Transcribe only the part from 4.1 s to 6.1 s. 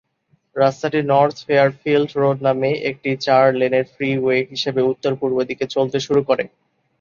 way হিসেবে উত্তর-পূর্বদিকে চলতে